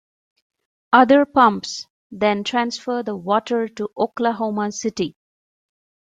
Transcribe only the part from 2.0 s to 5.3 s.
then transfer the water to Oklahoma City.